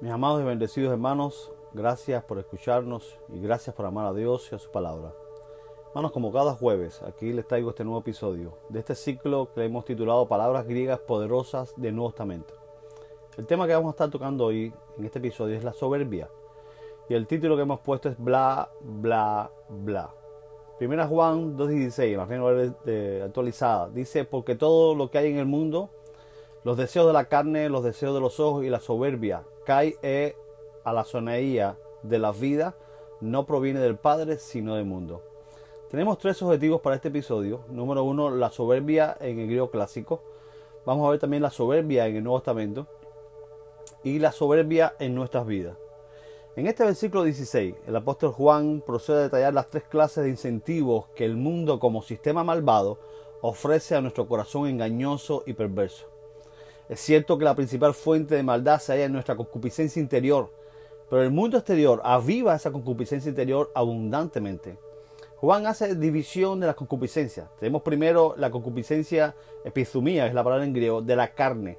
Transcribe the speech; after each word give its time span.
Mis 0.00 0.10
amados 0.10 0.40
y 0.40 0.44
bendecidos 0.44 0.92
hermanos, 0.92 1.52
gracias 1.74 2.24
por 2.24 2.38
escucharnos 2.38 3.18
y 3.28 3.38
gracias 3.38 3.76
por 3.76 3.84
amar 3.84 4.06
a 4.06 4.14
Dios 4.14 4.48
y 4.50 4.54
a 4.54 4.58
su 4.58 4.70
palabra. 4.70 5.12
Hermanos, 5.88 6.12
como 6.12 6.32
cada 6.32 6.54
jueves, 6.54 7.02
aquí 7.02 7.34
les 7.34 7.46
traigo 7.46 7.68
este 7.68 7.84
nuevo 7.84 8.00
episodio 8.00 8.56
de 8.70 8.78
este 8.78 8.94
ciclo 8.94 9.52
que 9.52 9.62
hemos 9.62 9.84
titulado 9.84 10.26
Palabras 10.26 10.66
griegas 10.66 11.00
poderosas 11.00 11.74
del 11.76 11.96
Nuevo 11.96 12.12
Testamento. 12.12 12.54
El 13.36 13.46
tema 13.46 13.66
que 13.66 13.74
vamos 13.74 13.90
a 13.90 13.90
estar 13.90 14.08
tocando 14.08 14.46
hoy 14.46 14.72
en 14.96 15.04
este 15.04 15.18
episodio 15.18 15.54
es 15.54 15.64
la 15.64 15.74
soberbia. 15.74 16.30
Y 17.10 17.14
el 17.14 17.26
título 17.26 17.56
que 17.56 17.62
hemos 17.62 17.80
puesto 17.80 18.08
es 18.08 18.18
bla, 18.18 18.70
bla, 18.80 19.50
bla. 19.68 20.14
Primera 20.78 21.06
Juan 21.08 21.58
2.16, 21.58 22.04
en 22.04 22.16
la 22.16 22.24
Reina 22.24 23.26
actualizada, 23.26 23.90
dice, 23.90 24.24
porque 24.24 24.54
todo 24.54 24.94
lo 24.94 25.10
que 25.10 25.18
hay 25.18 25.30
en 25.30 25.36
el 25.36 25.44
mundo, 25.44 25.90
los 26.64 26.76
deseos 26.76 27.06
de 27.06 27.12
la 27.12 27.26
carne, 27.26 27.68
los 27.68 27.84
deseos 27.84 28.14
de 28.14 28.20
los 28.20 28.38
ojos 28.40 28.64
y 28.64 28.68
la 28.68 28.80
soberbia, 28.80 29.44
cae 29.64 29.96
e 30.02 30.36
a 30.84 30.92
la 30.92 31.04
soneía 31.04 31.78
de 32.02 32.18
la 32.18 32.32
vida, 32.32 32.74
no 33.20 33.46
proviene 33.46 33.80
del 33.80 33.96
Padre, 33.96 34.38
sino 34.38 34.76
del 34.76 34.84
mundo. 34.84 35.22
Tenemos 35.90 36.18
tres 36.18 36.40
objetivos 36.42 36.80
para 36.80 36.96
este 36.96 37.08
episodio. 37.08 37.62
Número 37.68 38.04
uno, 38.04 38.30
la 38.30 38.50
soberbia 38.50 39.16
en 39.20 39.40
el 39.40 39.46
griego 39.46 39.70
clásico. 39.70 40.22
Vamos 40.86 41.06
a 41.06 41.10
ver 41.10 41.20
también 41.20 41.42
la 41.42 41.50
soberbia 41.50 42.06
en 42.06 42.16
el 42.16 42.24
Nuevo 42.24 42.40
Testamento 42.40 42.86
y 44.04 44.18
la 44.18 44.32
soberbia 44.32 44.94
en 44.98 45.14
nuestras 45.14 45.46
vidas. 45.46 45.76
En 46.56 46.66
este 46.66 46.84
versículo 46.84 47.24
16, 47.24 47.74
el 47.86 47.96
apóstol 47.96 48.32
Juan 48.32 48.82
procede 48.84 49.18
a 49.18 49.22
detallar 49.22 49.54
las 49.54 49.68
tres 49.68 49.84
clases 49.84 50.24
de 50.24 50.30
incentivos 50.30 51.06
que 51.14 51.24
el 51.24 51.36
mundo 51.36 51.80
como 51.80 52.02
sistema 52.02 52.44
malvado 52.44 52.98
ofrece 53.40 53.94
a 53.94 54.00
nuestro 54.00 54.28
corazón 54.28 54.68
engañoso 54.68 55.42
y 55.46 55.54
perverso. 55.54 56.19
Es 56.90 56.98
cierto 56.98 57.38
que 57.38 57.44
la 57.44 57.54
principal 57.54 57.94
fuente 57.94 58.34
de 58.34 58.42
maldad 58.42 58.80
se 58.80 58.92
halla 58.92 59.04
en 59.04 59.12
nuestra 59.12 59.36
concupiscencia 59.36 60.02
interior, 60.02 60.50
pero 61.08 61.22
el 61.22 61.30
mundo 61.30 61.56
exterior 61.56 62.00
aviva 62.02 62.56
esa 62.56 62.72
concupiscencia 62.72 63.28
interior 63.28 63.70
abundantemente. 63.76 64.76
Juan 65.36 65.68
hace 65.68 65.94
división 65.94 66.58
de 66.58 66.66
las 66.66 66.74
concupiscencias. 66.74 67.48
Tenemos 67.60 67.82
primero 67.82 68.34
la 68.36 68.50
concupiscencia 68.50 69.36
epizumía, 69.64 70.26
es 70.26 70.34
la 70.34 70.42
palabra 70.42 70.64
en 70.64 70.72
griego, 70.72 71.00
de 71.00 71.14
la 71.14 71.32
carne. 71.32 71.78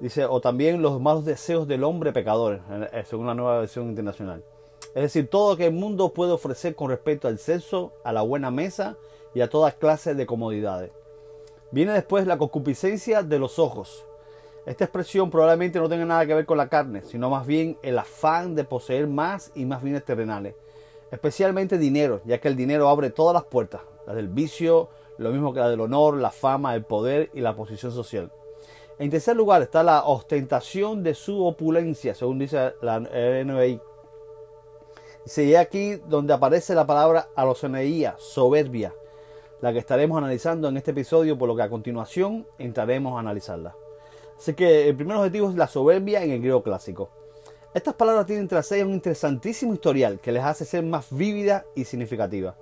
Dice, 0.00 0.24
o 0.24 0.40
también 0.40 0.82
los 0.82 1.00
malos 1.00 1.24
deseos 1.24 1.68
del 1.68 1.84
hombre 1.84 2.12
pecador, 2.12 2.60
eh, 2.92 3.04
según 3.06 3.28
la 3.28 3.34
nueva 3.34 3.60
versión 3.60 3.88
internacional. 3.88 4.42
Es 4.96 5.02
decir, 5.02 5.30
todo 5.30 5.52
lo 5.52 5.56
que 5.56 5.66
el 5.66 5.72
mundo 5.72 6.12
puede 6.12 6.32
ofrecer 6.32 6.74
con 6.74 6.90
respecto 6.90 7.28
al 7.28 7.38
sexo, 7.38 7.92
a 8.02 8.12
la 8.12 8.22
buena 8.22 8.50
mesa 8.50 8.96
y 9.32 9.42
a 9.42 9.48
toda 9.48 9.70
clase 9.70 10.16
de 10.16 10.26
comodidades. 10.26 10.90
Viene 11.70 11.92
después 11.92 12.26
la 12.26 12.36
concupiscencia 12.36 13.22
de 13.22 13.38
los 13.38 13.60
ojos, 13.60 14.04
esta 14.66 14.84
expresión 14.84 15.30
probablemente 15.30 15.78
no 15.78 15.88
tenga 15.88 16.06
nada 16.06 16.26
que 16.26 16.34
ver 16.34 16.46
con 16.46 16.56
la 16.56 16.68
carne, 16.68 17.02
sino 17.02 17.28
más 17.28 17.46
bien 17.46 17.78
el 17.82 17.98
afán 17.98 18.54
de 18.54 18.64
poseer 18.64 19.06
más 19.06 19.52
y 19.54 19.66
más 19.66 19.82
bienes 19.82 20.04
terrenales, 20.04 20.54
especialmente 21.10 21.76
dinero, 21.76 22.22
ya 22.24 22.40
que 22.40 22.48
el 22.48 22.56
dinero 22.56 22.88
abre 22.88 23.10
todas 23.10 23.34
las 23.34 23.44
puertas, 23.44 23.82
las 24.06 24.16
del 24.16 24.28
vicio, 24.28 24.88
lo 25.18 25.30
mismo 25.30 25.52
que 25.52 25.60
la 25.60 25.68
del 25.68 25.80
honor, 25.80 26.16
la 26.16 26.30
fama, 26.30 26.74
el 26.74 26.84
poder 26.84 27.30
y 27.34 27.40
la 27.40 27.54
posición 27.54 27.92
social. 27.92 28.32
En 28.98 29.10
tercer 29.10 29.36
lugar 29.36 29.60
está 29.60 29.82
la 29.82 30.04
ostentación 30.04 31.02
de 31.02 31.14
su 31.14 31.44
opulencia, 31.44 32.14
según 32.14 32.38
dice 32.38 32.74
la 32.80 33.00
NBI. 33.00 33.80
Dice 35.24 35.58
aquí 35.58 35.96
donde 36.06 36.32
aparece 36.32 36.74
la 36.74 36.86
palabra 36.86 37.28
aloceneía, 37.34 38.14
soberbia, 38.18 38.94
la 39.60 39.72
que 39.72 39.78
estaremos 39.78 40.16
analizando 40.18 40.68
en 40.68 40.76
este 40.76 40.92
episodio, 40.92 41.36
por 41.36 41.48
lo 41.48 41.56
que 41.56 41.62
a 41.62 41.70
continuación 41.70 42.46
entraremos 42.58 43.16
a 43.16 43.20
analizarla. 43.20 43.74
Así 44.36 44.54
que 44.54 44.88
el 44.88 44.96
primer 44.96 45.16
objetivo 45.16 45.48
es 45.48 45.56
la 45.56 45.68
soberbia 45.68 46.22
en 46.22 46.30
el 46.30 46.40
griego 46.40 46.62
clásico. 46.62 47.10
Estas 47.74 47.94
palabras 47.94 48.26
tienen 48.26 48.46
tras 48.46 48.70
ellas 48.72 48.86
un 48.86 48.94
interesantísimo 48.94 49.74
historial 49.74 50.20
que 50.20 50.32
les 50.32 50.44
hace 50.44 50.64
ser 50.64 50.84
más 50.84 51.06
vívida 51.10 51.64
y 51.74 51.84
significativa. 51.84 52.56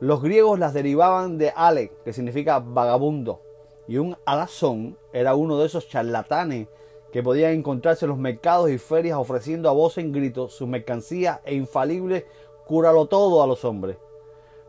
Los 0.00 0.22
griegos 0.22 0.58
las 0.58 0.74
derivaban 0.74 1.38
de 1.38 1.52
ale, 1.54 1.92
que 2.04 2.12
significa 2.12 2.58
vagabundo, 2.58 3.42
y 3.88 3.98
un 3.98 4.16
alazón 4.24 4.96
era 5.12 5.34
uno 5.34 5.58
de 5.58 5.66
esos 5.66 5.88
charlatanes 5.88 6.68
que 7.12 7.22
podían 7.22 7.52
encontrarse 7.52 8.04
en 8.04 8.10
los 8.10 8.18
mercados 8.18 8.70
y 8.70 8.78
ferias 8.78 9.18
ofreciendo 9.18 9.68
a 9.68 9.72
voz 9.72 9.96
en 9.98 10.12
grito 10.12 10.48
su 10.48 10.66
mercancía 10.66 11.40
e 11.44 11.54
infalible 11.54 12.26
cúralo 12.66 13.06
todo 13.06 13.42
a 13.42 13.46
los 13.46 13.64
hombres. 13.64 13.96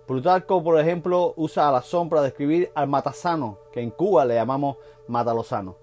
Plutarco, 0.06 0.64
por 0.64 0.80
ejemplo, 0.80 1.34
usa 1.36 1.68
alazón 1.68 2.08
para 2.08 2.22
describir 2.22 2.72
al 2.76 2.88
matasano, 2.88 3.58
que 3.74 3.82
en 3.82 3.90
Cuba 3.90 4.24
le 4.24 4.36
llamamos 4.36 4.78
matalosano. 5.08 5.76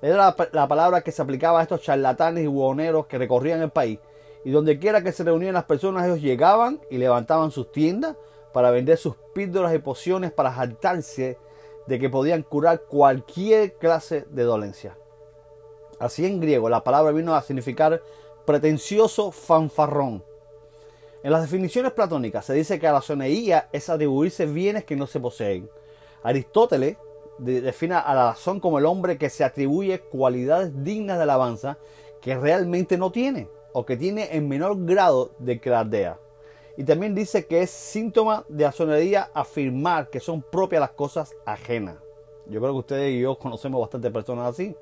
Era 0.00 0.34
la, 0.52 0.68
palabra 0.68 1.00
que 1.00 1.10
se 1.10 1.22
aplicaba 1.22 1.60
a 1.60 1.62
estos 1.62 1.82
charlatanes 1.82 2.44
y 2.44 2.46
buhoneros 2.46 3.06
que 3.06 3.18
recorrían 3.18 3.62
el 3.62 3.70
país. 3.70 3.98
Y 4.44 4.50
donde 4.50 4.78
quiera 4.78 5.02
que 5.02 5.12
se 5.12 5.24
reunían 5.24 5.54
las 5.54 5.64
personas, 5.64 6.06
ellos 6.06 6.20
llegaban 6.20 6.80
y 6.90 6.98
levantaban 6.98 7.50
sus 7.50 7.72
tiendas 7.72 8.16
para 8.52 8.70
vender 8.70 8.96
sus 8.96 9.16
píldoras 9.34 9.74
y 9.74 9.78
pociones 9.78 10.32
para 10.32 10.52
jactarse 10.52 11.38
de 11.86 11.98
que 11.98 12.10
podían 12.10 12.42
curar 12.42 12.82
cualquier 12.82 13.74
clase 13.74 14.26
de 14.30 14.42
dolencia. 14.44 14.96
Así 15.98 16.24
en 16.24 16.40
griego 16.40 16.68
la 16.68 16.84
palabra 16.84 17.12
vino 17.12 17.34
a 17.34 17.42
significar 17.42 18.00
pretencioso 18.46 19.32
fanfarrón. 19.32 20.24
En 21.24 21.32
las 21.32 21.42
definiciones 21.42 21.92
platónicas 21.92 22.44
se 22.44 22.54
dice 22.54 22.78
que 22.78 22.86
a 22.86 22.92
la 22.92 23.02
soneía 23.02 23.68
es 23.72 23.88
atribuirse 23.88 24.46
bienes 24.46 24.84
que 24.84 24.94
no 24.94 25.06
se 25.08 25.18
poseen. 25.18 25.68
Aristóteles 26.22 26.96
define 27.38 27.94
a 27.94 28.14
la 28.14 28.30
razón 28.30 28.60
como 28.60 28.78
el 28.78 28.86
hombre 28.86 29.18
que 29.18 29.30
se 29.30 29.44
atribuye 29.44 30.00
cualidades 30.00 30.84
dignas 30.84 31.16
de 31.16 31.22
alabanza 31.22 31.78
que 32.20 32.36
realmente 32.36 32.98
no 32.98 33.12
tiene 33.12 33.48
o 33.72 33.86
que 33.86 33.96
tiene 33.96 34.36
en 34.36 34.48
menor 34.48 34.76
grado 34.84 35.32
de 35.38 35.60
que. 35.60 36.16
Y 36.76 36.84
también 36.84 37.14
dice 37.14 37.46
que 37.46 37.62
es 37.62 37.70
síntoma 37.70 38.44
de 38.48 38.64
asonería 38.64 39.30
afirmar 39.34 40.10
que 40.10 40.20
son 40.20 40.42
propias 40.42 40.80
las 40.80 40.90
cosas 40.90 41.34
ajenas. 41.44 41.96
Yo 42.46 42.60
creo 42.60 42.72
que 42.72 42.78
ustedes 42.78 43.14
y 43.14 43.20
yo 43.20 43.38
conocemos 43.38 43.80
bastantes 43.80 44.12
personas 44.12 44.48
así. 44.48 44.74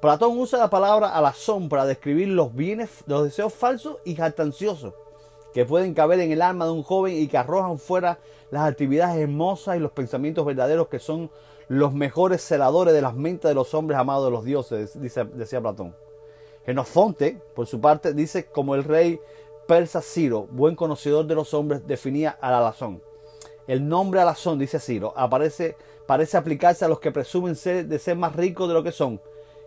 Platón 0.00 0.38
usa 0.38 0.58
la 0.58 0.70
palabra 0.70 1.08
alazón 1.08 1.68
para 1.68 1.86
describir 1.86 2.28
los 2.28 2.54
bienes, 2.54 3.02
los 3.06 3.24
deseos 3.24 3.52
falsos 3.54 3.96
y 4.04 4.14
jactanciosos 4.14 4.94
que 5.52 5.64
pueden 5.64 5.94
caber 5.94 6.20
en 6.20 6.30
el 6.30 6.42
alma 6.42 6.66
de 6.66 6.72
un 6.72 6.82
joven 6.82 7.16
y 7.16 7.26
que 7.26 7.38
arrojan 7.38 7.78
fuera 7.78 8.18
las 8.50 8.68
actividades 8.68 9.18
hermosas 9.18 9.76
y 9.76 9.80
los 9.80 9.92
pensamientos 9.92 10.44
verdaderos 10.44 10.88
que 10.88 10.98
son 10.98 11.30
los 11.68 11.92
mejores 11.92 12.42
celadores 12.42 12.94
de 12.94 13.02
las 13.02 13.14
mentes 13.14 13.48
de 13.48 13.54
los 13.54 13.74
hombres 13.74 13.98
amados 13.98 14.24
de 14.24 14.30
los 14.30 14.44
dioses, 14.44 15.00
dice, 15.00 15.24
decía 15.24 15.60
Platón. 15.60 15.94
Genofonte, 16.64 17.40
por 17.54 17.66
su 17.66 17.80
parte, 17.80 18.12
dice 18.14 18.46
como 18.46 18.74
el 18.74 18.84
rey 18.84 19.20
persa 19.66 20.00
Ciro, 20.00 20.46
buen 20.50 20.74
conocedor 20.74 21.26
de 21.26 21.34
los 21.34 21.52
hombres, 21.52 21.86
definía 21.86 22.38
al 22.40 22.54
alazón. 22.54 23.02
El 23.66 23.86
nombre 23.86 24.20
alazón, 24.20 24.58
dice 24.58 24.80
Ciro, 24.80 25.12
aparece, 25.14 25.76
parece 26.06 26.38
aplicarse 26.38 26.86
a 26.86 26.88
los 26.88 27.00
que 27.00 27.12
presumen 27.12 27.54
ser, 27.54 27.86
de 27.86 27.98
ser 27.98 28.16
más 28.16 28.34
ricos 28.34 28.66
de 28.66 28.74
lo 28.74 28.82
que 28.82 28.92
son 28.92 29.20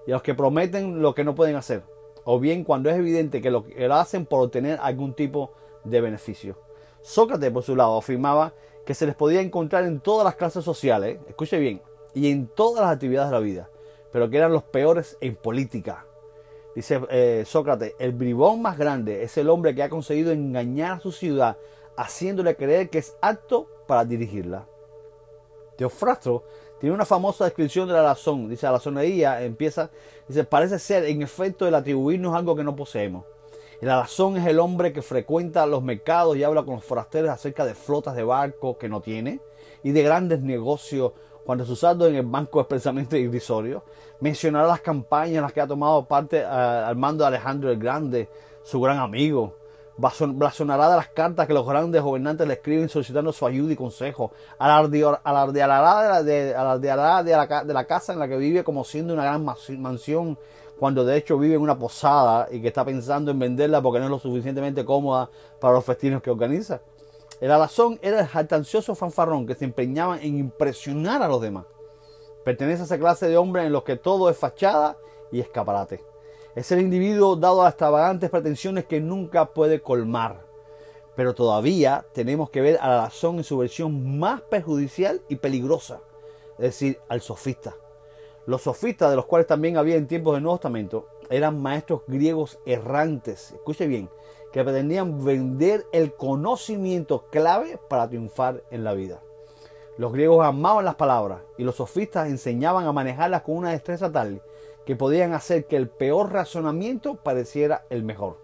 y 0.08 0.12
a 0.12 0.16
los 0.16 0.24
que 0.24 0.34
prometen 0.34 1.04
lo 1.04 1.14
que 1.14 1.24
no 1.24 1.36
pueden 1.36 1.56
hacer, 1.56 1.84
o 2.24 2.40
bien 2.40 2.64
cuando 2.64 2.90
es 2.90 2.98
evidente 2.98 3.42
que 3.42 3.52
lo, 3.52 3.64
que 3.64 3.88
lo 3.88 3.96
hacen 3.96 4.26
por 4.26 4.42
obtener 4.42 4.80
algún 4.82 5.14
tipo 5.14 5.52
de 5.84 6.02
beneficio. 6.02 6.58
Sócrates, 7.02 7.52
por 7.52 7.62
su 7.62 7.76
lado, 7.76 7.98
afirmaba 7.98 8.54
que 8.86 8.96
se 8.96 9.06
les 9.06 9.14
podía 9.14 9.42
encontrar 9.42 9.84
en 9.84 10.00
todas 10.00 10.26
las 10.26 10.36
clases 10.36 10.66
sociales, 10.66 11.20
escuche 11.28 11.60
bien, 11.60 11.82
y 12.14 12.32
en 12.32 12.48
todas 12.48 12.84
las 12.84 12.94
actividades 12.94 13.30
de 13.30 13.38
la 13.38 13.44
vida, 13.44 13.70
pero 14.12 14.30
que 14.30 14.38
eran 14.38 14.54
los 14.54 14.64
peores 14.64 15.18
en 15.22 15.36
política. 15.36 16.06
Dice 16.76 17.02
eh, 17.10 17.44
Sócrates, 17.46 17.96
el 18.00 18.14
bribón 18.14 18.62
más 18.62 18.78
grande 18.78 19.24
es 19.24 19.38
el 19.38 19.50
hombre 19.50 19.76
que 19.76 19.84
ha 19.84 19.90
conseguido 19.90 20.32
engañar 20.32 20.98
a 20.98 21.00
su 21.00 21.12
ciudad, 21.12 21.58
haciéndole 21.98 22.56
creer 22.56 22.90
que 22.90 23.00
es 23.00 23.16
apto 23.22 23.68
para 23.88 24.06
dirigirla. 24.06 24.66
Teofrastro 25.78 26.44
tiene 26.80 26.96
una 26.96 27.06
famosa 27.06 27.46
descripción 27.46 27.88
de 27.88 27.94
la 27.94 28.04
razón. 28.04 28.50
Dice, 28.50 28.66
la 28.66 28.74
razonería 28.74 29.44
empieza, 29.44 29.92
dice, 30.28 30.44
parece 30.44 30.80
ser 30.80 31.06
en 31.06 31.22
efecto 31.22 31.68
el 31.68 31.76
atribuirnos 31.76 32.36
algo 32.36 32.56
que 32.56 32.64
no 32.64 32.76
poseemos. 32.76 33.26
El 33.82 33.90
razón 33.90 34.38
es 34.38 34.46
el 34.46 34.60
hombre 34.60 34.94
que 34.94 35.02
frecuenta 35.02 35.66
los 35.66 35.84
mercados 35.84 36.38
y 36.38 36.44
habla 36.44 36.64
con 36.64 36.76
los 36.76 36.86
forasteros 36.86 37.32
acerca 37.32 37.66
de 37.66 37.74
flotas 37.74 38.16
de 38.16 38.24
barcos 38.24 38.78
que 38.78 38.88
no 38.88 39.02
tiene 39.02 39.42
y 39.84 39.92
de 39.92 40.04
grandes 40.04 40.42
negocios 40.42 41.14
cuando 41.52 41.66
su 41.66 41.76
saldo 41.76 42.08
en 42.08 42.16
el 42.16 42.26
banco 42.26 42.62
es 42.62 42.68
precisamente 42.68 43.20
irrisorio. 43.20 43.84
Mencionará 44.22 44.68
las 44.68 44.80
campañas 44.80 45.36
en 45.36 45.42
las 45.42 45.52
que 45.52 45.60
ha 45.60 45.68
tomado 45.68 46.06
parte 46.06 46.38
eh, 46.38 46.46
al 46.46 46.96
mando 46.96 47.26
de 47.26 47.28
Alejandro 47.28 47.70
el 47.70 47.78
Grande, 47.78 48.30
su 48.64 48.80
gran 48.80 49.00
amigo. 49.00 49.58
Blasonará 49.98 50.90
de 50.90 50.96
las 50.96 51.10
cartas 51.10 51.48
que 51.48 51.54
los 51.54 51.68
grandes 51.68 52.02
gobernantes 52.02 52.48
le 52.48 52.54
escriben 52.54 52.88
solicitando 52.88 53.34
su 53.34 53.46
ayuda 53.46 53.74
y 53.74 53.76
consejo. 53.76 54.32
Alardeará 54.60 56.24
de, 56.24 56.54
la, 56.54 57.22
de 57.22 57.74
la 57.74 57.84
casa 57.84 58.14
en 58.14 58.20
la 58.20 58.30
que 58.30 58.38
vive 58.38 58.64
como 58.64 58.86
siendo 58.86 59.14
una 59.14 59.26
gran 59.26 59.44
mansión 59.44 60.38
cuando 60.80 61.04
de 61.04 61.18
hecho 61.18 61.38
vive 61.38 61.56
en 61.56 61.62
una 61.62 61.78
posada 61.78 62.48
y 62.50 62.62
que 62.62 62.70
está 62.70 62.86
pensando 62.86 63.30
en 63.30 63.40
venderla 63.40 63.82
porque 63.82 64.00
no 64.00 64.06
es 64.06 64.12
lo 64.12 64.20
suficientemente 64.20 64.86
cómoda 64.86 65.30
para 65.60 65.74
los 65.74 65.84
festines 65.84 66.22
que 66.22 66.30
organiza. 66.30 66.80
El 67.42 67.50
alazón 67.50 67.98
era 68.04 68.20
el 68.20 68.28
jactancioso 68.28 68.94
fanfarrón 68.94 69.48
que 69.48 69.56
se 69.56 69.66
empeñaba 69.66 70.22
en 70.22 70.38
impresionar 70.38 71.24
a 71.24 71.28
los 71.28 71.42
demás. 71.42 71.66
Pertenece 72.46 72.84
a 72.84 72.86
esa 72.86 73.00
clase 73.00 73.28
de 73.28 73.36
hombres 73.36 73.66
en 73.66 73.72
los 73.74 73.84
que 73.84 73.96
todo 73.96 74.30
es 74.30 74.38
fachada 74.38 74.96
y 75.32 75.40
escaparate. 75.40 76.04
Es 76.56 76.72
el 76.72 76.82
individuo 76.82 77.36
dado 77.36 77.64
a 77.64 77.70
extravagantes 77.70 78.30
pretensiones 78.30 78.86
que 78.86 79.02
nunca 79.02 79.54
puede 79.54 79.82
colmar. 79.82 80.46
Pero 81.16 81.34
todavía 81.34 82.06
tenemos 82.14 82.52
que 82.52 82.62
ver 82.62 82.78
a 82.80 82.90
la 82.90 83.02
razón 83.06 83.38
en 83.38 83.44
su 83.44 83.58
versión 83.58 84.20
más 84.20 84.42
perjudicial 84.42 85.24
y 85.28 85.38
peligrosa, 85.38 86.00
es 86.60 86.66
decir, 86.66 87.00
al 87.10 87.22
sofista. 87.22 87.76
Los 88.46 88.62
sofistas, 88.62 89.10
de 89.10 89.16
los 89.16 89.26
cuales 89.26 89.48
también 89.48 89.78
había 89.78 89.96
en 89.96 90.08
tiempos 90.08 90.36
del 90.36 90.44
Nuevo 90.44 90.60
Testamento, 90.60 91.08
eran 91.30 91.60
maestros 91.60 92.02
griegos 92.06 92.60
errantes, 92.66 93.52
escuche 93.52 93.88
bien, 93.88 94.10
que 94.52 94.64
pretendían 94.64 95.24
vender 95.24 95.86
el 95.92 96.14
conocimiento 96.14 97.26
clave 97.32 97.80
para 97.90 98.08
triunfar 98.08 98.64
en 98.72 98.84
la 98.84 98.94
vida. 98.94 99.22
Los 99.98 100.14
griegos 100.14 100.46
amaban 100.46 100.86
las 100.86 100.96
palabras 100.96 101.42
y 101.58 101.64
los 101.64 101.76
sofistas 101.76 102.28
enseñaban 102.28 102.86
a 102.86 102.92
manejarlas 102.92 103.44
con 103.44 103.58
una 103.58 103.72
destreza 103.72 104.12
tal 104.12 104.42
que 104.86 104.96
podían 104.96 105.34
hacer 105.34 105.68
que 105.68 105.78
el 105.78 105.90
peor 105.90 106.32
razonamiento 106.32 107.16
pareciera 107.16 107.86
el 107.90 108.04
mejor. 108.04 108.38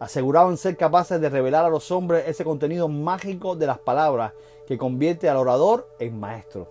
Aseguraban 0.00 0.56
ser 0.56 0.76
capaces 0.76 1.20
de 1.20 1.28
revelar 1.28 1.64
a 1.64 1.68
los 1.68 1.90
hombres 1.90 2.24
ese 2.26 2.44
contenido 2.44 2.88
mágico 2.88 3.56
de 3.56 3.66
las 3.66 3.78
palabras 3.78 4.32
que 4.66 4.78
convierte 4.78 5.28
al 5.28 5.36
orador 5.36 5.88
en 5.98 6.18
maestro. 6.18 6.70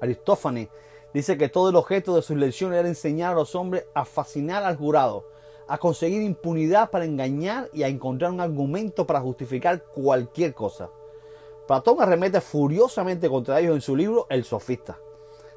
Aristófanes 0.00 0.68
dice 1.12 1.38
que 1.38 1.48
todo 1.48 1.70
el 1.70 1.76
objeto 1.76 2.14
de 2.14 2.22
sus 2.22 2.36
lecciones 2.36 2.78
era 2.78 2.88
enseñar 2.88 3.32
a 3.32 3.36
los 3.36 3.54
hombres 3.54 3.86
a 3.94 4.04
fascinar 4.04 4.62
al 4.62 4.76
jurado, 4.76 5.24
a 5.68 5.78
conseguir 5.78 6.22
impunidad 6.22 6.90
para 6.90 7.04
engañar 7.04 7.68
y 7.74 7.82
a 7.82 7.88
encontrar 7.88 8.32
un 8.32 8.40
argumento 8.40 9.06
para 9.06 9.20
justificar 9.20 9.84
cualquier 9.84 10.54
cosa. 10.54 10.90
Platón 11.66 12.00
arremete 12.00 12.40
furiosamente 12.40 13.28
contra 13.28 13.60
ellos 13.60 13.74
en 13.74 13.82
su 13.82 13.94
libro 13.94 14.26
El 14.30 14.44
Sofista. 14.44 14.98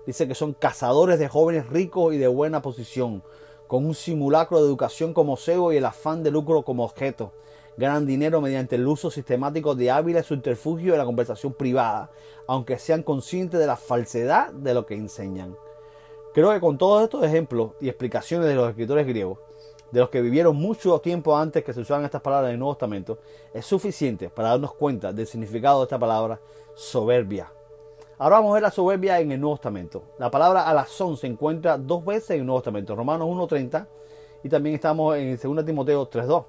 Dice 0.05 0.27
que 0.27 0.35
son 0.35 0.53
cazadores 0.53 1.17
de 1.17 1.29
jóvenes 1.29 1.69
ricos 1.69 2.13
y 2.13 2.17
de 2.17 2.27
buena 2.27 2.61
posición, 2.61 3.23
con 3.67 3.85
un 3.85 3.95
simulacro 3.95 4.57
de 4.59 4.67
educación 4.67 5.13
como 5.13 5.37
cebo 5.37 5.71
y 5.71 5.77
el 5.77 5.85
afán 5.85 6.23
de 6.23 6.31
lucro 6.31 6.63
como 6.63 6.83
objeto. 6.83 7.31
Ganan 7.77 8.05
dinero 8.05 8.41
mediante 8.41 8.75
el 8.75 8.85
uso 8.85 9.09
sistemático 9.09 9.75
de 9.75 9.91
hábiles 9.91 10.25
subterfugios 10.25 10.91
de 10.91 10.97
la 10.97 11.05
conversación 11.05 11.53
privada, 11.53 12.11
aunque 12.47 12.77
sean 12.77 13.03
conscientes 13.03 13.57
de 13.57 13.67
la 13.67 13.77
falsedad 13.77 14.51
de 14.51 14.73
lo 14.73 14.85
que 14.85 14.95
enseñan. 14.95 15.55
Creo 16.33 16.51
que 16.51 16.59
con 16.59 16.77
todos 16.77 17.03
estos 17.03 17.23
ejemplos 17.23 17.71
y 17.79 17.87
explicaciones 17.87 18.49
de 18.49 18.55
los 18.55 18.69
escritores 18.69 19.07
griegos, 19.07 19.39
de 19.91 19.99
los 19.99 20.09
que 20.09 20.21
vivieron 20.21 20.55
mucho 20.55 20.99
tiempo 20.99 21.38
antes 21.38 21.63
que 21.63 21.73
se 21.73 21.81
usaran 21.81 22.05
estas 22.05 22.21
palabras 22.21 22.49
en 22.49 22.53
el 22.53 22.59
Nuevo 22.59 22.75
Testamento, 22.75 23.19
es 23.53 23.65
suficiente 23.65 24.29
para 24.29 24.49
darnos 24.49 24.73
cuenta 24.73 25.11
del 25.11 25.27
significado 25.27 25.79
de 25.79 25.83
esta 25.83 25.99
palabra 25.99 26.39
soberbia. 26.75 27.51
Ahora 28.17 28.38
vamos 28.38 28.51
a 28.51 28.53
ver 28.53 28.63
la 28.63 28.71
soberbia 28.71 29.19
en 29.19 29.31
el 29.31 29.41
Nuevo 29.41 29.57
Testamento. 29.57 30.03
La 30.19 30.29
palabra 30.29 30.67
alazón 30.67 31.17
se 31.17 31.27
encuentra 31.27 31.77
dos 31.77 32.05
veces 32.05 32.31
en 32.31 32.41
el 32.41 32.45
Nuevo 32.45 32.61
Testamento, 32.61 32.95
Romanos 32.95 33.27
1.30 33.27 33.88
y 34.43 34.49
también 34.49 34.75
estamos 34.75 35.17
en 35.17 35.38
2 35.38 35.65
Timoteo 35.65 36.09
3.2. 36.09 36.45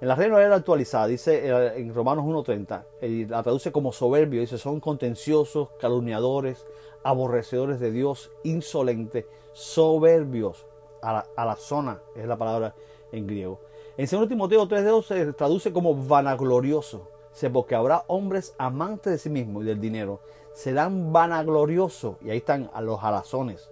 En 0.00 0.08
la 0.08 0.14
Reina 0.14 0.34
Valera 0.34 0.56
actualizada 0.56 1.06
dice 1.06 1.48
eh, 1.48 1.72
en 1.78 1.94
Romanos 1.94 2.24
1.30, 2.24 2.84
y 3.02 3.24
la 3.24 3.42
traduce 3.42 3.72
como 3.72 3.92
soberbio, 3.92 4.40
dice 4.40 4.58
son 4.58 4.78
contenciosos, 4.78 5.70
calumniadores, 5.80 6.66
aborrecedores 7.02 7.80
de 7.80 7.90
Dios, 7.90 8.30
insolentes, 8.44 9.24
soberbios, 9.54 10.66
a 11.02 11.44
la, 11.44 11.56
zona, 11.56 12.00
es 12.14 12.26
la 12.26 12.36
palabra 12.36 12.74
en 13.12 13.26
griego. 13.26 13.60
En 13.96 14.06
2 14.08 14.28
Timoteo 14.28 14.68
3.2 14.68 15.02
se 15.04 15.32
traduce 15.32 15.72
como 15.72 15.94
vanaglorioso. 15.94 17.08
Dice, 17.32 17.50
porque 17.50 17.74
habrá 17.74 18.04
hombres 18.06 18.54
amantes 18.58 19.12
de 19.12 19.18
sí 19.18 19.30
mismos 19.30 19.62
y 19.62 19.66
del 19.66 19.80
dinero. 19.80 20.20
Serán 20.52 21.12
vanagloriosos. 21.12 22.16
Y 22.22 22.30
ahí 22.30 22.38
están 22.38 22.70
a 22.72 22.80
los 22.80 23.02
alazones. 23.02 23.70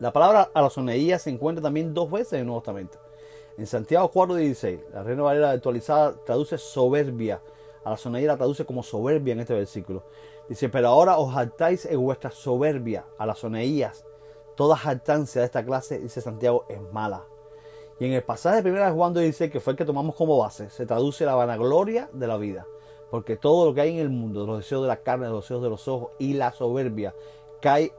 La 0.00 0.12
palabra 0.12 0.50
alazoneía 0.54 1.18
se 1.18 1.30
encuentra 1.30 1.62
también 1.62 1.94
dos 1.94 2.10
veces 2.10 2.34
en 2.34 2.40
el 2.40 2.46
Nuevo 2.46 2.60
Testamento. 2.60 2.98
En 3.56 3.66
Santiago 3.66 4.10
4.16, 4.12 4.80
la 4.92 5.02
Reina 5.02 5.22
Valera 5.22 5.50
actualizada 5.50 6.14
traduce 6.24 6.58
soberbia. 6.58 7.40
Alazoneía 7.84 8.28
la 8.28 8.36
traduce 8.36 8.64
como 8.64 8.82
soberbia 8.82 9.32
en 9.32 9.40
este 9.40 9.54
versículo. 9.54 10.04
Dice, 10.48 10.68
pero 10.68 10.88
ahora 10.88 11.18
os 11.18 11.34
saltáis 11.34 11.84
en 11.84 12.00
vuestra 12.00 12.30
soberbia, 12.30 13.04
alazoneías, 13.18 14.04
Toda 14.58 14.76
jactancia 14.76 15.40
de 15.40 15.44
esta 15.46 15.64
clase, 15.64 16.00
dice 16.00 16.20
Santiago, 16.20 16.64
es 16.68 16.80
mala. 16.92 17.22
Y 18.00 18.06
en 18.06 18.12
el 18.12 18.24
pasaje 18.24 18.60
de 18.60 18.72
1 18.72 18.92
Juan 18.92 19.14
dice 19.14 19.50
que 19.50 19.60
fue 19.60 19.74
el 19.74 19.76
que 19.76 19.84
tomamos 19.84 20.16
como 20.16 20.36
base, 20.36 20.68
se 20.68 20.84
traduce 20.84 21.24
la 21.24 21.36
vanagloria 21.36 22.10
de 22.12 22.26
la 22.26 22.36
vida. 22.38 22.66
Porque 23.08 23.36
todo 23.36 23.66
lo 23.66 23.74
que 23.74 23.82
hay 23.82 23.90
en 23.90 23.98
el 24.00 24.10
mundo, 24.10 24.44
los 24.44 24.58
deseos 24.58 24.82
de 24.82 24.88
la 24.88 24.96
carne, 24.96 25.28
los 25.28 25.44
deseos 25.44 25.62
de 25.62 25.70
los 25.70 25.86
ojos 25.86 26.10
y 26.18 26.34
la 26.34 26.50
soberbia, 26.50 27.14
cae 27.60 27.92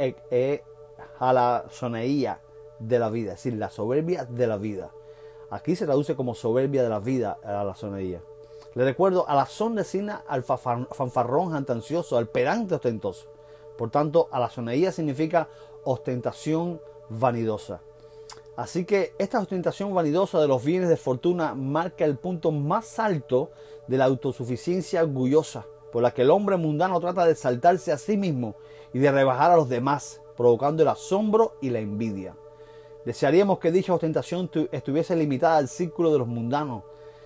a 1.17 1.31
la 1.31 1.63
soneía 1.69 2.41
de 2.77 2.99
la 2.99 3.09
vida, 3.09 3.31
es 3.31 3.37
decir, 3.37 3.53
la 3.57 3.69
soberbia 3.69 4.25
de 4.25 4.45
la 4.45 4.57
vida. 4.57 4.91
Aquí 5.51 5.77
se 5.77 5.85
traduce 5.85 6.17
como 6.17 6.35
soberbia 6.35 6.83
de 6.83 6.89
la 6.89 6.99
vida 6.99 7.37
a 7.41 7.63
la 7.63 7.73
soneía. 7.73 8.21
Le 8.75 8.83
recuerdo, 8.83 9.29
a 9.29 9.33
la 9.33 9.45
son 9.45 9.75
designa 9.75 10.25
al 10.27 10.43
fanfarrón 10.43 11.51
jantancioso, 11.51 12.17
al 12.17 12.27
perante 12.27 12.75
ostentoso. 12.75 13.29
Por 13.79 13.91
tanto, 13.91 14.27
a 14.33 14.41
la 14.41 14.49
soneía 14.49 14.91
significa 14.91 15.47
ostentación 15.85 16.81
vanidosa. 17.07 17.79
Así 18.57 18.83
que 18.83 19.13
esta 19.17 19.39
ostentación 19.39 19.93
vanidosa 19.93 20.41
de 20.41 20.49
los 20.49 20.65
bienes 20.65 20.89
de 20.89 20.97
fortuna 20.97 21.55
marca 21.55 22.03
el 22.03 22.17
punto 22.17 22.51
más 22.51 22.99
alto 22.99 23.51
de 23.87 23.97
la 23.97 24.03
autosuficiencia 24.03 25.01
orgullosa, 25.01 25.65
por 25.93 26.03
la 26.03 26.13
que 26.13 26.23
el 26.23 26.29
hombre 26.29 26.57
mundano 26.57 26.99
trata 26.99 27.25
de 27.25 27.35
saltarse 27.35 27.93
a 27.93 27.97
sí 27.97 28.17
mismo 28.17 28.55
y 28.93 28.99
de 28.99 29.13
rebajar 29.13 29.51
a 29.51 29.55
los 29.55 29.69
demás, 29.69 30.21
provocando 30.35 30.83
el 30.83 30.89
asombro 30.89 31.55
y 31.61 31.69
la 31.69 31.79
envidia. 31.79 32.35
Desearíamos 33.05 33.59
que 33.59 33.71
dicha 33.71 33.93
ostentación 33.93 34.51
estuviese 34.73 35.15
limitada 35.15 35.55
al 35.55 35.69
círculo 35.69 36.11
de 36.11 36.19
los 36.19 36.27
mundanos, 36.27 36.83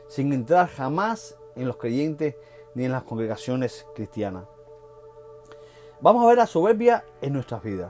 sin 0.07 0.31
entrar 0.31 0.67
jamás 0.67 1.35
en 1.55 1.67
los 1.67 1.77
creyentes 1.77 2.35
ni 2.75 2.85
en 2.85 2.91
las 2.91 3.01
congregaciones 3.01 3.87
cristianas. 3.95 4.43
Vamos 6.03 6.25
a 6.25 6.27
ver 6.27 6.37
la 6.37 6.47
soberbia 6.47 7.01
en 7.21 7.31
nuestras 7.31 7.63
vidas. 7.63 7.89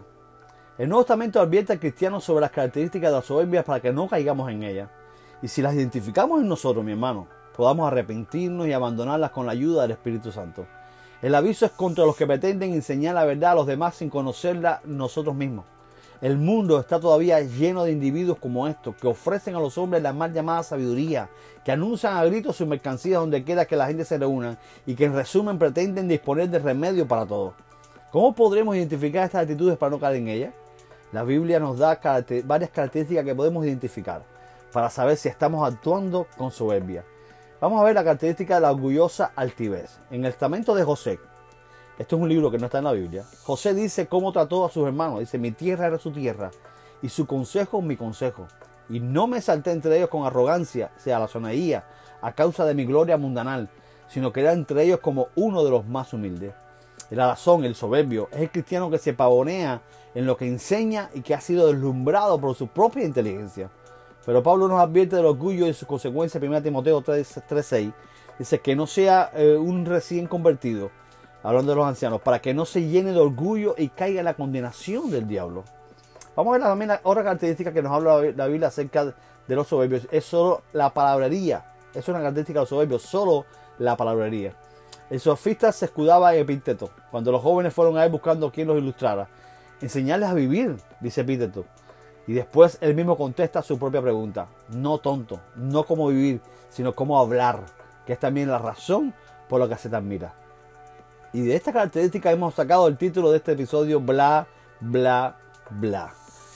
El 0.78 0.88
Nuevo 0.88 1.04
Testamento 1.04 1.42
advierte 1.42 1.74
al 1.74 1.80
cristiano 1.80 2.22
sobre 2.22 2.42
las 2.42 2.52
características 2.52 3.10
de 3.10 3.18
la 3.18 3.24
soberbia 3.24 3.64
para 3.64 3.80
que 3.80 3.92
no 3.92 4.08
caigamos 4.08 4.52
en 4.52 4.62
ella. 4.62 4.92
Y 5.42 5.48
si 5.48 5.64
las 5.64 5.74
identificamos 5.74 6.40
en 6.40 6.48
nosotros, 6.48 6.86
mi 6.86 6.92
hermano, 6.92 7.26
podamos 7.58 7.88
arrepentirnos 7.88 8.68
y 8.68 8.72
abandonarlas 8.72 9.32
con 9.32 9.48
la 9.48 9.54
ayuda 9.54 9.82
del 9.82 9.94
Espíritu 9.94 10.32
Santo. 10.32 10.68
El 11.24 11.34
aviso 11.34 11.66
es 11.66 11.72
contra 11.72 12.06
los 12.06 12.16
que 12.16 12.28
pretenden 12.28 12.74
enseñar 12.74 13.16
la 13.16 13.26
verdad 13.26 13.54
a 13.54 13.56
los 13.56 13.66
demás 13.66 13.96
sin 13.96 14.12
conocerla 14.12 14.82
nosotros 14.86 15.34
mismos. 15.34 15.66
El 16.22 16.38
mundo 16.38 16.80
está 16.80 17.00
todavía 17.00 17.42
lleno 17.42 17.84
de 17.84 17.94
individuos 17.94 18.38
como 18.38 18.68
estos, 18.68 18.96
que 18.96 19.08
ofrecen 19.08 19.56
a 19.56 19.60
los 19.60 19.76
hombres 19.80 20.04
la 20.04 20.14
mal 20.14 20.32
llamada 20.32 20.62
sabiduría, 20.62 21.32
que 21.66 21.72
anuncian 21.72 22.16
a 22.16 22.24
gritos 22.26 22.58
su 22.58 22.68
mercancía 22.68 23.18
donde 23.18 23.44
quiera 23.44 23.66
que 23.66 23.76
la 23.76 23.88
gente 23.88 24.06
se 24.06 24.20
reúna 24.20 24.60
y 24.86 24.94
que 24.94 25.06
en 25.06 25.16
resumen 25.16 25.58
pretenden 25.58 26.08
disponer 26.08 26.48
de 26.50 26.60
remedio 26.60 27.08
para 27.08 27.26
todo. 27.26 27.56
¿Cómo 28.14 28.36
podremos 28.36 28.76
identificar 28.76 29.26
estas 29.26 29.42
actitudes 29.42 29.76
para 29.76 29.90
no 29.90 30.00
caer 30.00 30.18
en 30.18 30.28
ellas? 30.28 30.54
La 31.12 31.24
Biblia 31.24 31.60
nos 31.60 31.80
da 31.80 32.00
varias 32.46 32.70
características 32.70 33.26
que 33.26 33.34
podemos 33.34 33.66
identificar 33.66 34.22
para 34.72 34.92
saber 34.92 35.18
si 35.18 35.30
estamos 35.30 35.68
actuando 35.68 36.28
con 36.38 36.52
soberbia. 36.52 37.04
Vamos 37.60 37.82
a 37.82 37.84
ver 37.84 37.96
la 37.96 38.04
característica 38.04 38.54
de 38.54 38.62
la 38.62 38.72
orgullosa 38.72 39.32
altivez. 39.36 39.98
En 40.12 40.24
el 40.26 40.32
testamento 40.32 40.76
de 40.76 40.84
José, 40.84 41.20
esto 41.98 42.16
es 42.16 42.22
un 42.22 42.30
libro 42.30 42.52
que 42.52 42.60
no 42.60 42.68
está 42.68 42.78
en 42.78 42.84
la 42.84 42.92
Biblia, 42.92 43.26
José 43.42 43.74
dice 43.74 44.06
cómo 44.06 44.32
trató 44.32 44.64
a 44.64 44.70
sus 44.70 44.86
hermanos. 44.86 45.22
Dice, 45.22 45.40
mi 45.40 45.50
tierra 45.50 45.88
era 45.88 45.98
su 45.98 46.12
tierra 46.12 46.52
y 47.02 47.10
su 47.10 47.26
consejo 47.26 47.82
mi 47.82 47.98
consejo. 47.98 48.46
Y 48.90 49.00
no 49.00 49.26
me 49.26 49.42
salté 49.42 49.72
entre 49.72 49.98
ellos 49.98 50.10
con 50.10 50.24
arrogancia, 50.24 50.92
sea 50.98 51.18
la 51.18 51.28
sonaía, 51.28 51.86
a 52.22 52.34
causa 52.34 52.64
de 52.64 52.76
mi 52.76 52.86
gloria 52.86 53.18
mundanal, 53.18 53.70
sino 54.08 54.32
que 54.32 54.42
era 54.42 54.54
entre 54.54 54.84
ellos 54.84 55.00
como 55.00 55.30
uno 55.36 55.64
de 55.64 55.72
los 55.72 55.88
más 55.88 56.14
humildes. 56.14 56.54
El 57.14 57.20
alazón, 57.20 57.64
el 57.64 57.76
soberbio, 57.76 58.28
es 58.32 58.40
el 58.42 58.50
cristiano 58.50 58.90
que 58.90 58.98
se 58.98 59.14
pavonea 59.14 59.84
en 60.16 60.26
lo 60.26 60.36
que 60.36 60.48
enseña 60.48 61.12
y 61.14 61.22
que 61.22 61.36
ha 61.36 61.42
sido 61.42 61.68
deslumbrado 61.68 62.42
por 62.42 62.56
su 62.56 62.70
propia 62.70 63.06
inteligencia. 63.06 63.70
Pero 64.26 64.42
Pablo 64.42 64.68
nos 64.68 64.80
advierte 64.80 65.18
del 65.18 65.28
orgullo 65.28 65.68
y 65.68 65.76
sus 65.76 65.88
consecuencias. 65.88 66.44
1 66.44 66.64
Timoteo 66.64 67.04
3.6 67.04 67.94
dice 68.40 68.60
que 68.62 68.76
no 68.76 68.88
sea 68.88 69.30
eh, 69.36 69.56
un 69.56 69.86
recién 69.86 70.26
convertido, 70.26 70.90
hablando 71.44 71.74
de 71.74 71.76
los 71.76 71.86
ancianos, 71.86 72.20
para 72.20 72.42
que 72.42 72.56
no 72.56 72.66
se 72.66 72.82
llene 72.82 73.12
de 73.12 73.20
orgullo 73.20 73.76
y 73.78 73.90
caiga 73.90 74.22
en 74.22 74.26
la 74.26 74.34
condenación 74.34 75.12
del 75.12 75.28
diablo. 75.28 75.66
Vamos 76.36 76.56
a 76.56 76.58
ver 76.58 76.68
también 76.68 76.92
otra 77.04 77.24
característica 77.24 77.72
que 77.72 77.84
nos 77.84 77.92
habla 77.92 78.24
la 78.36 78.48
Biblia 78.48 78.70
acerca 78.70 79.14
de 79.48 79.56
los 79.56 79.68
soberbios. 79.68 80.08
Es 80.10 80.26
solo 80.26 80.64
la 80.74 80.92
palabrería. 80.92 81.64
Es 81.94 82.08
una 82.08 82.18
característica 82.18 82.58
de 82.58 82.64
los 82.64 82.70
soberbios, 82.70 83.04
solo 83.04 83.46
la 83.78 83.96
palabrería. 83.96 84.56
El 85.14 85.20
sofista 85.20 85.72
se 85.72 85.86
escudaba 85.86 86.34
en 86.34 86.42
Epíteto, 86.42 86.90
cuando 87.12 87.32
los 87.32 87.40
jóvenes 87.40 87.72
fueron 87.72 88.00
a 88.00 88.04
él 88.04 88.12
buscando 88.12 88.52
quien 88.52 88.68
los 88.68 88.80
ilustrara 88.80 89.28
enseñarles 89.80 90.28
a 90.28 90.34
vivir, 90.34 90.76
dice 91.02 91.22
Epíteto. 91.22 91.66
Y 92.26 92.34
después 92.34 92.80
él 92.82 92.96
mismo 92.96 93.16
contesta 93.16 93.62
su 93.62 93.78
propia 93.78 94.02
pregunta. 94.02 94.48
No 94.70 94.98
tonto, 94.98 95.40
no 95.56 95.84
cómo 95.84 96.08
vivir, 96.08 96.42
sino 96.72 96.96
cómo 96.96 97.20
hablar, 97.20 97.60
que 98.08 98.14
es 98.14 98.20
también 98.20 98.50
la 98.50 98.58
razón 98.58 99.14
por 99.48 99.60
la 99.60 99.70
que 99.70 99.78
se 99.78 99.88
te 99.88 99.96
admira. 99.96 100.34
Y 101.32 101.42
de 101.42 101.58
esta 101.58 101.72
característica 101.72 102.32
hemos 102.32 102.56
sacado 102.56 102.88
el 102.88 102.98
título 102.98 103.30
de 103.30 103.38
este 103.38 103.52
episodio, 103.52 104.00
bla, 104.00 104.48
bla, 104.80 105.38
bla. 105.70 106.12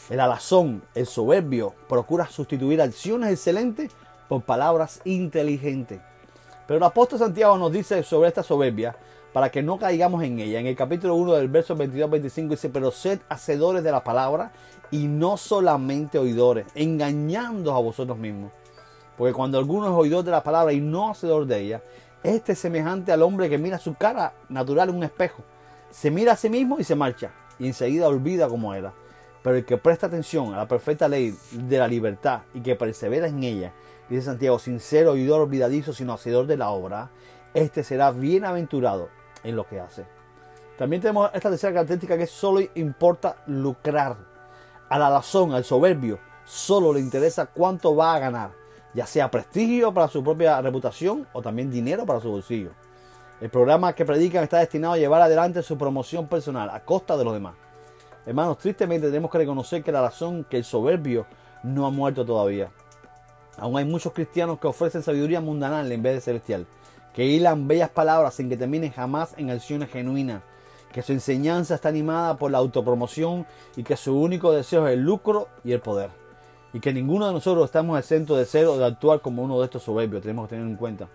El 0.09 0.19
alazón, 0.19 0.81
el 0.95 1.05
soberbio, 1.05 1.75
procura 1.87 2.25
sustituir 2.25 2.81
acciones 2.81 3.29
excelentes 3.29 3.91
por 4.27 4.41
palabras 4.41 4.99
inteligentes. 5.05 6.01
Pero 6.67 6.77
el 6.77 6.83
apóstol 6.83 7.19
Santiago 7.19 7.57
nos 7.57 7.71
dice 7.71 8.03
sobre 8.03 8.27
esta 8.27 8.43
soberbia 8.43 8.95
para 9.31 9.49
que 9.49 9.63
no 9.63 9.79
caigamos 9.79 10.23
en 10.23 10.39
ella. 10.39 10.59
En 10.59 10.67
el 10.67 10.75
capítulo 10.75 11.15
1 11.15 11.35
del 11.35 11.47
verso 11.47 11.75
22-25 11.77 12.49
dice, 12.49 12.69
pero 12.69 12.91
sed 12.91 13.19
hacedores 13.29 13.83
de 13.83 13.91
la 13.91 14.03
palabra 14.03 14.51
y 14.91 15.07
no 15.07 15.37
solamente 15.37 16.19
oidores, 16.19 16.65
engañando 16.75 17.73
a 17.73 17.79
vosotros 17.79 18.17
mismos. 18.17 18.51
Porque 19.17 19.33
cuando 19.33 19.57
alguno 19.57 19.87
es 19.87 19.93
oidor 19.93 20.23
de 20.23 20.31
la 20.31 20.43
palabra 20.43 20.73
y 20.73 20.81
no 20.81 21.09
hacedor 21.09 21.45
de 21.45 21.59
ella, 21.59 21.81
este 22.23 22.51
es 22.51 22.59
semejante 22.59 23.11
al 23.11 23.21
hombre 23.21 23.49
que 23.49 23.57
mira 23.57 23.79
su 23.79 23.95
cara 23.95 24.33
natural 24.49 24.89
en 24.89 24.95
un 24.95 25.03
espejo. 25.03 25.43
Se 25.89 26.11
mira 26.11 26.33
a 26.33 26.35
sí 26.35 26.49
mismo 26.49 26.77
y 26.79 26.83
se 26.83 26.95
marcha, 26.95 27.31
y 27.57 27.67
enseguida 27.67 28.07
olvida 28.07 28.49
cómo 28.49 28.73
era. 28.73 28.93
Pero 29.43 29.55
el 29.55 29.65
que 29.65 29.77
presta 29.77 30.07
atención 30.07 30.53
a 30.53 30.57
la 30.57 30.67
perfecta 30.67 31.07
ley 31.07 31.33
de 31.51 31.77
la 31.77 31.87
libertad 31.87 32.41
y 32.53 32.61
que 32.61 32.75
persevera 32.75 33.27
en 33.27 33.43
ella, 33.43 33.73
dice 34.09 34.23
Santiago, 34.23 34.59
sincero, 34.59 35.11
oidor 35.11 35.41
olvidadizo, 35.41 35.93
sino 35.93 36.13
hacedor 36.13 36.47
de 36.47 36.57
la 36.57 36.69
obra, 36.69 37.09
este 37.53 37.83
será 37.83 38.11
bienaventurado 38.11 39.09
en 39.43 39.55
lo 39.55 39.67
que 39.67 39.79
hace. 39.79 40.05
También 40.77 41.01
tenemos 41.01 41.31
esta 41.33 41.49
tercera 41.49 41.73
característica 41.73 42.17
que 42.17 42.27
solo 42.27 42.61
importa 42.75 43.37
lucrar. 43.47 44.15
A 44.89 44.99
la 44.99 45.09
razón, 45.09 45.53
al 45.53 45.63
soberbio, 45.63 46.19
solo 46.45 46.93
le 46.93 46.99
interesa 46.99 47.47
cuánto 47.47 47.95
va 47.95 48.15
a 48.15 48.19
ganar, 48.19 48.51
ya 48.93 49.05
sea 49.05 49.29
prestigio 49.29 49.93
para 49.93 50.07
su 50.07 50.23
propia 50.23 50.61
reputación 50.61 51.27
o 51.33 51.41
también 51.41 51.71
dinero 51.71 52.05
para 52.05 52.19
su 52.21 52.29
bolsillo. 52.29 52.71
El 53.41 53.49
programa 53.49 53.93
que 53.93 54.05
predican 54.05 54.43
está 54.43 54.59
destinado 54.59 54.93
a 54.93 54.97
llevar 54.97 55.21
adelante 55.21 55.61
su 55.61 55.77
promoción 55.77 56.27
personal 56.27 56.69
a 56.69 56.83
costa 56.85 57.17
de 57.17 57.23
los 57.23 57.33
demás. 57.33 57.55
Hermanos, 58.25 58.57
tristemente 58.57 59.07
tenemos 59.07 59.31
que 59.31 59.37
reconocer 59.37 59.83
que 59.83 59.91
la 59.91 60.01
razón 60.01 60.43
que 60.43 60.57
el 60.57 60.63
soberbio 60.63 61.25
no 61.63 61.85
ha 61.85 61.91
muerto 61.91 62.25
todavía. 62.25 62.71
Aún 63.57 63.77
hay 63.77 63.85
muchos 63.85 64.13
cristianos 64.13 64.59
que 64.59 64.67
ofrecen 64.67 65.01
sabiduría 65.01 65.41
mundanal 65.41 65.91
en 65.91 66.03
vez 66.03 66.15
de 66.15 66.21
celestial, 66.21 66.67
que 67.13 67.25
hilan 67.25 67.67
bellas 67.67 67.89
palabras 67.89 68.35
sin 68.35 68.49
que 68.49 68.57
terminen 68.57 68.91
jamás 68.91 69.33
en 69.37 69.49
acciones 69.49 69.89
genuinas, 69.89 70.43
que 70.93 71.01
su 71.01 71.11
enseñanza 71.11 71.75
está 71.75 71.89
animada 71.89 72.37
por 72.37 72.51
la 72.51 72.59
autopromoción 72.59 73.47
y 73.75 73.83
que 73.83 73.97
su 73.97 74.15
único 74.19 74.51
deseo 74.51 74.87
es 74.87 74.93
el 74.93 75.01
lucro 75.01 75.47
y 75.63 75.71
el 75.71 75.79
poder. 75.79 76.11
Y 76.73 76.79
que 76.79 76.93
ninguno 76.93 77.27
de 77.27 77.33
nosotros 77.33 77.65
estamos 77.65 77.97
exentos 77.97 78.37
de 78.37 78.45
ser 78.45 78.65
o 78.65 78.77
de 78.77 78.85
actuar 78.85 79.21
como 79.21 79.41
uno 79.41 79.59
de 79.59 79.65
estos 79.65 79.83
soberbios, 79.83 80.21
tenemos 80.21 80.47
que 80.47 80.55
tener 80.55 80.69
en 80.69 80.75
cuenta. 80.75 81.07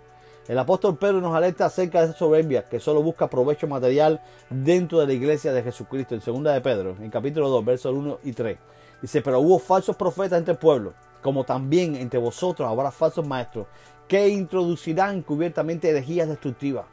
El 0.48 0.58
apóstol 0.58 0.96
Pedro 0.96 1.20
nos 1.20 1.36
alerta 1.36 1.66
acerca 1.66 2.00
de 2.00 2.06
esa 2.06 2.18
soberbia 2.18 2.68
que 2.68 2.80
solo 2.80 3.00
busca 3.00 3.30
provecho 3.30 3.68
material 3.68 4.20
dentro 4.50 4.98
de 4.98 5.06
la 5.06 5.12
iglesia 5.12 5.52
de 5.52 5.62
Jesucristo. 5.62 6.16
En 6.16 6.42
2 6.42 6.54
de 6.54 6.60
Pedro, 6.60 6.96
en 7.00 7.10
capítulo 7.10 7.48
2, 7.48 7.64
versos 7.64 7.94
1 7.94 8.18
y 8.24 8.32
3. 8.32 8.58
Dice, 9.00 9.22
pero 9.22 9.38
hubo 9.38 9.60
falsos 9.60 9.94
profetas 9.94 10.40
entre 10.40 10.52
el 10.52 10.58
pueblo, 10.58 10.94
como 11.22 11.44
también 11.44 11.94
entre 11.96 12.18
vosotros 12.18 12.68
habrá 12.68 12.90
falsos 12.90 13.26
maestros, 13.26 13.66
que 14.08 14.28
introducirán 14.28 15.18
encubiertamente 15.18 15.88
herejías 15.88 16.28
destructivas. 16.28 16.84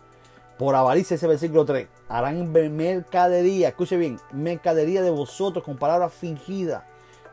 Por 0.57 0.75
avaricia, 0.75 1.15
ese 1.15 1.27
versículo 1.27 1.65
3, 1.65 1.87
harán 2.07 2.51
mercadería, 2.51 3.69
escuche 3.69 3.97
bien, 3.97 4.19
mercadería 4.31 5.01
de 5.01 5.09
vosotros 5.09 5.63
con 5.63 5.77
palabras 5.77 6.13
fingidas. 6.13 6.83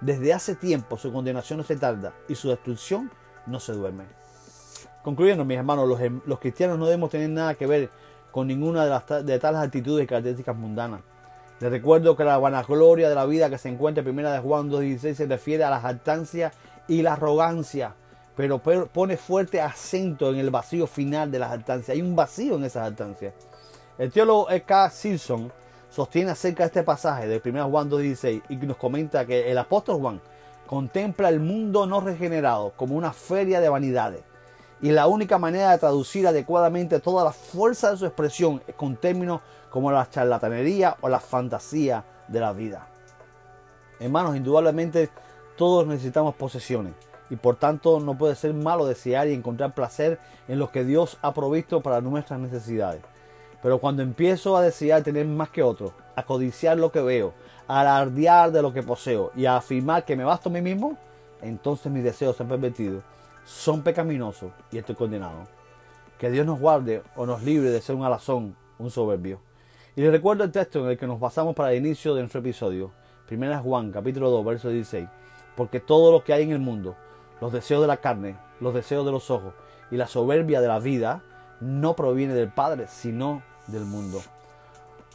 Desde 0.00 0.32
hace 0.32 0.54
tiempo 0.54 0.96
su 0.96 1.12
condenación 1.12 1.58
no 1.58 1.64
se 1.64 1.76
tarda 1.76 2.12
y 2.28 2.34
su 2.34 2.48
destrucción 2.48 3.10
no 3.46 3.60
se 3.60 3.72
duerme. 3.72 4.04
Concluyendo, 5.02 5.44
mis 5.44 5.58
hermanos, 5.58 5.88
los, 6.24 6.38
cristianos 6.38 6.78
no 6.78 6.86
debemos 6.86 7.10
tener 7.10 7.30
nada 7.30 7.54
que 7.54 7.66
ver 7.66 7.90
con 8.30 8.46
ninguna 8.46 8.84
de, 8.84 8.90
las, 8.90 9.26
de 9.26 9.38
tales 9.38 9.60
actitudes 9.60 10.04
y 10.04 10.06
características 10.06 10.56
mundanas. 10.56 11.00
Les 11.58 11.70
recuerdo 11.70 12.16
que 12.16 12.24
la 12.24 12.36
vanagloria 12.36 13.08
de 13.08 13.14
la 13.14 13.24
vida 13.24 13.48
que 13.48 13.56
se 13.56 13.68
encuentra 13.68 14.02
en 14.02 14.10
1 14.10 14.30
de 14.30 14.38
Juan 14.40 14.70
2.16 14.70 15.14
se 15.14 15.26
refiere 15.26 15.64
a 15.64 15.70
la 15.70 15.80
jactancia 15.80 16.52
y 16.88 17.02
la 17.02 17.14
arrogancia, 17.14 17.94
pero 18.36 18.58
pone 18.58 19.16
fuerte 19.16 19.60
acento 19.60 20.30
en 20.30 20.38
el 20.38 20.50
vacío 20.50 20.86
final 20.86 21.30
de 21.30 21.38
la 21.38 21.48
jactancia. 21.48 21.94
Hay 21.94 22.02
un 22.02 22.14
vacío 22.14 22.56
en 22.56 22.64
esa 22.64 22.82
jactancia. 22.82 23.34
El 23.98 24.12
teólogo 24.12 24.50
E.K. 24.50 24.90
Simpson 24.90 25.52
sostiene 25.88 26.30
acerca 26.30 26.64
de 26.64 26.68
este 26.68 26.82
pasaje 26.82 27.26
de 27.26 27.40
1 27.42 27.70
Juan 27.70 27.90
2.16 27.90 28.42
y 28.48 28.56
nos 28.56 28.76
comenta 28.76 29.24
que 29.24 29.50
el 29.50 29.56
apóstol 29.56 30.00
Juan 30.00 30.20
contempla 30.66 31.28
el 31.28 31.40
mundo 31.40 31.86
no 31.86 32.00
regenerado 32.00 32.72
como 32.76 32.96
una 32.96 33.12
feria 33.12 33.60
de 33.60 33.68
vanidades 33.68 34.22
y 34.82 34.90
la 34.90 35.06
única 35.06 35.38
manera 35.38 35.70
de 35.70 35.78
traducir 35.78 36.26
adecuadamente 36.26 37.00
toda 37.00 37.24
la 37.24 37.32
fuerza 37.32 37.90
de 37.90 37.96
su 37.96 38.06
expresión 38.06 38.62
es 38.66 38.74
con 38.74 38.96
términos 38.96 39.40
como 39.70 39.90
la 39.90 40.08
charlatanería 40.08 40.96
o 41.00 41.08
la 41.08 41.20
fantasía 41.20 42.04
de 42.28 42.40
la 42.40 42.52
vida. 42.52 42.86
Hermanos, 43.98 44.36
indudablemente 44.36 45.08
todos 45.56 45.86
necesitamos 45.86 46.34
posesiones 46.34 46.94
y 47.30 47.36
por 47.36 47.56
tanto 47.56 47.98
no 48.00 48.16
puede 48.16 48.34
ser 48.34 48.54
malo 48.54 48.86
desear 48.86 49.28
y 49.28 49.34
encontrar 49.34 49.74
placer 49.74 50.18
en 50.48 50.58
lo 50.58 50.70
que 50.70 50.84
Dios 50.84 51.18
ha 51.22 51.34
provisto 51.34 51.80
para 51.80 52.00
nuestras 52.00 52.38
necesidades. 52.38 53.02
Pero 53.62 53.78
cuando 53.78 54.02
empiezo 54.02 54.56
a 54.56 54.62
desear 54.62 55.02
tener 55.02 55.26
más 55.26 55.50
que 55.50 55.62
otro, 55.62 55.92
a 56.14 56.22
codiciar 56.22 56.78
lo 56.78 56.92
que 56.92 57.00
veo, 57.00 57.34
a 57.66 57.80
alardear 57.80 58.52
de 58.52 58.62
lo 58.62 58.72
que 58.72 58.82
poseo 58.82 59.32
y 59.34 59.46
a 59.46 59.56
afirmar 59.56 60.04
que 60.04 60.14
me 60.14 60.24
basto 60.24 60.48
a 60.48 60.52
mí 60.52 60.60
mismo, 60.60 60.96
entonces 61.42 61.90
mis 61.90 62.04
deseos 62.04 62.36
se 62.36 62.42
han 62.42 62.48
pervertido 62.48 63.02
son 63.46 63.82
pecaminosos 63.82 64.50
y 64.72 64.78
estoy 64.78 64.96
condenado. 64.96 65.46
Que 66.18 66.30
Dios 66.30 66.44
nos 66.44 66.58
guarde 66.58 67.02
o 67.14 67.26
nos 67.26 67.42
libre 67.42 67.70
de 67.70 67.80
ser 67.80 67.94
un 67.94 68.04
alazón, 68.04 68.56
un 68.78 68.90
soberbio. 68.90 69.40
Y 69.94 70.00
les 70.02 70.10
recuerdo 70.10 70.44
el 70.44 70.52
texto 70.52 70.80
en 70.80 70.90
el 70.90 70.98
que 70.98 71.06
nos 71.06 71.20
basamos 71.20 71.54
para 71.54 71.72
el 71.72 71.78
inicio 71.78 72.14
de 72.14 72.22
nuestro 72.22 72.40
episodio. 72.40 72.90
Primera 73.26 73.58
Juan, 73.60 73.92
capítulo 73.92 74.30
2, 74.30 74.44
verso 74.44 74.68
16. 74.68 75.08
Porque 75.56 75.80
todo 75.80 76.12
lo 76.12 76.22
que 76.22 76.32
hay 76.32 76.42
en 76.42 76.52
el 76.52 76.58
mundo, 76.58 76.96
los 77.40 77.52
deseos 77.52 77.80
de 77.80 77.86
la 77.86 77.98
carne, 77.98 78.36
los 78.60 78.74
deseos 78.74 79.04
de 79.04 79.12
los 79.12 79.30
ojos 79.30 79.54
y 79.90 79.96
la 79.96 80.06
soberbia 80.06 80.60
de 80.60 80.68
la 80.68 80.78
vida, 80.78 81.22
no 81.60 81.96
proviene 81.96 82.34
del 82.34 82.50
Padre, 82.50 82.86
sino 82.88 83.42
del 83.66 83.84
mundo. 83.84 84.22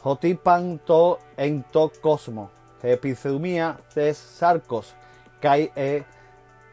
Jotipan 0.02 0.78
to 0.80 1.18
en 1.36 1.62
to 1.70 1.92
cosmo, 2.00 2.50
epizumia 2.82 3.78
tes 3.94 4.18
sarcos, 4.18 4.94
kai 5.40 5.70
e, 5.76 6.02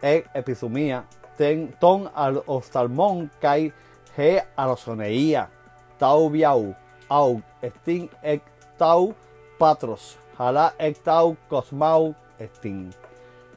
e 0.01 0.23
epizumia 0.33 1.05
ton 1.79 2.09
al 2.15 2.43
oftalmón 2.47 3.29
kai 3.39 3.71
he 4.17 4.41
alosoneía, 4.57 5.47
tau 5.99 6.29
biau, 6.29 6.75
au, 7.07 7.41
estin 7.61 8.09
ek 8.21 8.43
tau 8.77 9.13
patros, 9.59 10.17
jalá 10.37 10.73
ek 10.77 10.99
tau 11.03 11.37
cosmau 11.49 12.15
estin. 12.39 12.89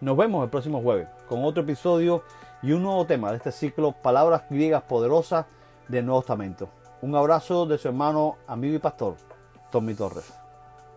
Nos 0.03 0.17
vemos 0.17 0.43
el 0.43 0.51
próximo 0.51 0.83
jueves 0.83 1.07
con 1.29 1.45
otro 1.45 1.63
episodio 1.63 2.25
y 2.61 2.73
un 2.73 2.83
nuevo 2.83 3.07
tema 3.07 3.31
de 3.31 3.37
este 3.37 3.53
ciclo 3.53 3.93
Palabras 3.93 4.43
griegas 4.51 4.83
poderosas 4.83 5.47
del 5.87 6.07
Nuevo 6.07 6.23
Testamento. 6.23 6.69
Un 7.03 7.15
abrazo 7.15 7.67
de 7.67 7.79
su 7.79 7.87
hermano, 7.87 8.37
amigo 8.49 8.75
y 8.75 8.81
pastor, 8.81 9.15
Tommy 9.71 9.95
Torres. 9.95 10.42